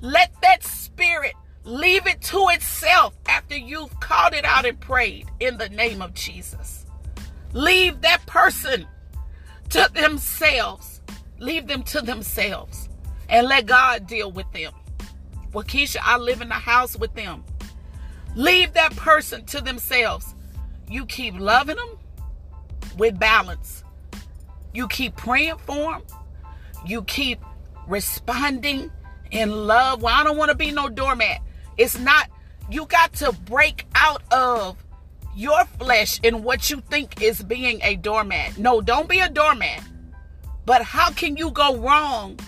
Let 0.02 0.32
that 0.41 0.63
spirit 0.63 1.34
leave 1.63 2.08
it 2.08 2.21
to 2.21 2.47
itself 2.52 3.13
after 3.28 3.58
you've 3.58 4.00
called 4.00 4.34
it 4.34 4.45
out 4.45 4.65
and 4.65 4.80
prayed 4.80 5.28
in 5.39 5.58
the 5.58 5.69
name 5.69 6.02
of 6.02 6.13
Jesus. 6.13 6.86
Leave 7.54 8.02
that 8.02 8.26
person 8.26 8.88
to 9.69 9.89
themselves. 9.93 11.02
Leave 11.39 11.67
them 11.67 11.84
to 11.84 12.02
themselves 12.02 12.89
and 13.30 13.47
let 13.47 13.65
God 13.65 14.08
deal 14.08 14.32
with 14.32 14.52
them. 14.54 14.73
Well, 15.54 15.63
Keisha, 15.63 15.97
I 16.02 16.17
live 16.17 16.41
in 16.41 16.50
the 16.50 16.56
house 16.56 16.97
with 16.97 17.13
them. 17.15 17.43
Leave 18.36 18.73
that 18.73 18.95
person 18.95 19.45
to 19.45 19.62
themselves. 19.62 20.36
You 20.89 21.06
keep 21.06 21.38
loving 21.39 21.76
them 21.76 21.97
with 22.98 23.20
balance. 23.20 23.84
You 24.74 24.88
keep 24.88 25.16
praying 25.16 25.58
for 25.66 25.94
them. 25.94 26.02
You 26.86 27.04
keep 27.04 27.40
responding 27.88 28.92
in 29.32 29.52
love. 29.52 30.02
Well, 30.02 30.14
I 30.14 30.24
don't 30.24 30.38
want 30.38 30.52
to 30.52 30.58
be 30.58 30.72
no 30.72 30.90
doormat. 30.90 31.42
It's 31.78 31.98
not, 32.00 32.30
you 32.70 32.86
got 32.86 33.14
to 33.14 33.32
break 33.32 33.86
out 33.96 34.22
of 34.32 34.84
your 35.36 35.64
flesh 35.80 36.20
and 36.24 36.44
what 36.44 36.70
you 36.70 36.82
think 36.82 37.22
is 37.22 37.44
being 37.44 37.80
a 37.84 37.96
doormat. 37.96 38.58
No, 38.58 38.82
don't 38.82 39.08
be 39.08 39.20
a 39.20 39.30
doormat. 39.30 39.84
But 40.66 40.82
how 40.82 41.12
can 41.12 41.38
you 41.38 41.52
go 41.52 41.78
wrong 41.78 42.40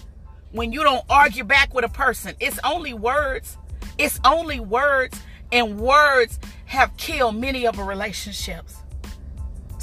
when 0.52 0.72
you 0.72 0.84
don't 0.84 1.06
argue 1.10 1.44
back 1.44 1.74
with 1.74 1.86
a 1.86 1.90
person? 1.90 2.36
It's 2.40 2.60
only 2.64 2.94
words. 2.94 3.58
It's 3.98 4.20
only 4.24 4.60
words, 4.62 5.20
and 5.52 5.78
words 5.78 6.40
have 6.66 6.96
killed 6.96 7.36
many 7.36 7.68
of 7.68 7.78
our 7.78 7.86
relationships. 7.86 8.78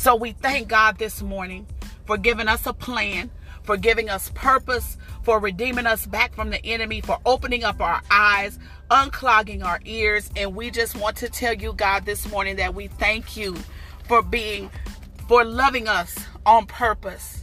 So 0.07 0.15
we 0.15 0.31
thank 0.31 0.69
God 0.69 0.99
this 0.99 1.21
morning 1.21 1.67
for 2.05 2.17
giving 2.17 2.47
us 2.47 2.65
a 2.65 2.73
plan, 2.73 3.29
for 3.65 3.77
giving 3.77 4.09
us 4.09 4.31
purpose, 4.37 4.97
for 5.25 5.41
redeeming 5.41 5.85
us 5.85 6.07
back 6.07 6.33
from 6.33 6.51
the 6.51 6.65
enemy, 6.65 7.01
for 7.01 7.19
opening 7.27 7.65
up 7.65 7.81
our 7.81 8.01
eyes, 8.09 8.61
unclogging 8.89 9.65
our 9.65 9.81
ears. 9.85 10.31
And 10.37 10.55
we 10.55 10.71
just 10.71 10.97
want 10.97 11.17
to 11.17 11.29
tell 11.29 11.55
you, 11.55 11.73
God, 11.73 12.05
this 12.05 12.31
morning 12.31 12.55
that 12.55 12.73
we 12.73 12.87
thank 12.87 13.37
you 13.37 13.57
for 14.07 14.23
being, 14.23 14.71
for 15.27 15.45
loving 15.45 15.89
us 15.89 16.17
on 16.47 16.67
purpose. 16.67 17.43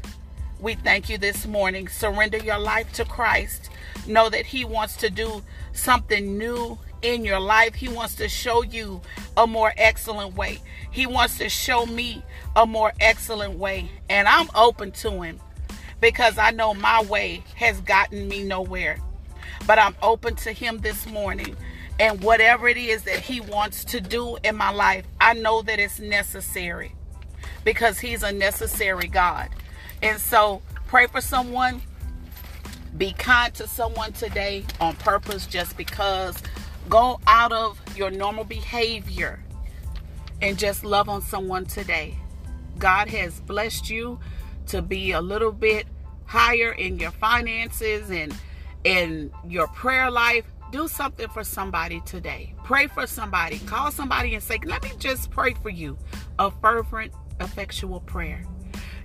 We 0.61 0.75
thank 0.75 1.09
you 1.09 1.17
this 1.17 1.45
morning. 1.45 1.89
Surrender 1.89 2.37
your 2.37 2.59
life 2.59 2.93
to 2.93 3.03
Christ. 3.03 3.71
Know 4.07 4.29
that 4.29 4.45
He 4.45 4.63
wants 4.63 4.95
to 4.97 5.09
do 5.09 5.43
something 5.73 6.37
new 6.37 6.79
in 7.03 7.23
your 7.23 7.39
life. 7.39 7.75
He 7.75 7.87
wants 7.87 8.15
to 8.15 8.27
show 8.27 8.63
you 8.63 9.01
a 9.37 9.45
more 9.45 9.73
excellent 9.77 10.35
way. 10.35 10.59
He 10.91 11.05
wants 11.05 11.37
to 11.37 11.49
show 11.49 11.85
me 11.85 12.23
a 12.55 12.65
more 12.65 12.93
excellent 12.99 13.59
way. 13.59 13.89
And 14.09 14.27
I'm 14.27 14.49
open 14.55 14.91
to 14.91 15.21
Him 15.21 15.39
because 16.01 16.37
I 16.37 16.51
know 16.51 16.73
my 16.73 17.03
way 17.03 17.43
has 17.55 17.79
gotten 17.81 18.27
me 18.27 18.43
nowhere. 18.43 18.99
But 19.67 19.79
I'm 19.79 19.95
open 20.01 20.35
to 20.37 20.51
Him 20.51 20.79
this 20.79 21.05
morning. 21.07 21.55
And 21.99 22.23
whatever 22.23 22.67
it 22.67 22.77
is 22.77 23.03
that 23.03 23.19
He 23.19 23.39
wants 23.39 23.85
to 23.85 24.01
do 24.01 24.37
in 24.43 24.55
my 24.55 24.71
life, 24.71 25.05
I 25.21 25.33
know 25.33 25.61
that 25.61 25.79
it's 25.79 25.99
necessary 25.99 26.95
because 27.63 27.99
He's 27.99 28.23
a 28.23 28.31
necessary 28.31 29.07
God. 29.07 29.49
And 30.01 30.19
so 30.19 30.61
Pray 30.93 31.07
for 31.07 31.21
someone. 31.21 31.81
Be 32.99 33.13
kind 33.13 33.51
to 33.55 33.67
someone 33.67 34.13
today 34.13 34.63
on 34.79 34.95
purpose 34.97 35.47
just 35.47 35.75
because. 35.75 36.37
Go 36.89 37.19
out 37.27 37.51
of 37.51 37.79
your 37.95 38.11
normal 38.11 38.43
behavior 38.43 39.43
and 40.41 40.57
just 40.57 40.83
love 40.83 41.09
on 41.09 41.21
someone 41.21 41.65
today. 41.65 42.17
God 42.77 43.07
has 43.09 43.39
blessed 43.41 43.89
you 43.89 44.19
to 44.67 44.81
be 44.81 45.11
a 45.11 45.21
little 45.21 45.51
bit 45.51 45.87
higher 46.25 46.71
in 46.71 46.99
your 46.99 47.11
finances 47.11 48.09
and 48.09 48.35
in 48.83 49.31
your 49.47 49.67
prayer 49.67 50.11
life. 50.11 50.45
Do 50.71 50.87
something 50.87 51.29
for 51.29 51.43
somebody 51.43 52.01
today. 52.01 52.55
Pray 52.63 52.87
for 52.87 53.05
somebody. 53.05 53.59
Call 53.59 53.91
somebody 53.91 54.33
and 54.33 54.43
say, 54.43 54.59
Let 54.65 54.83
me 54.83 54.91
just 54.97 55.29
pray 55.29 55.53
for 55.53 55.69
you. 55.69 55.97
A 56.39 56.49
fervent, 56.49 57.13
effectual 57.39 57.99
prayer. 58.01 58.43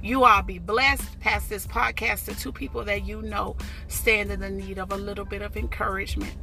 You 0.02 0.24
all 0.24 0.42
be 0.42 0.58
blessed. 0.58 1.20
Pass 1.20 1.48
this 1.48 1.66
podcast 1.66 2.24
to 2.26 2.38
two 2.38 2.52
people 2.52 2.84
that 2.84 3.04
you 3.04 3.20
know 3.22 3.56
stand 3.88 4.30
in 4.30 4.40
the 4.40 4.50
need 4.50 4.78
of 4.78 4.92
a 4.92 4.96
little 4.96 5.24
bit 5.24 5.42
of 5.42 5.56
encouragement. 5.56 6.34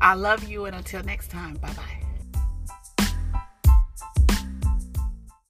I 0.00 0.14
love 0.14 0.44
you, 0.44 0.66
and 0.66 0.74
until 0.76 1.02
next 1.02 1.28
time, 1.28 1.54
bye 1.54 1.72
bye. 1.72 2.03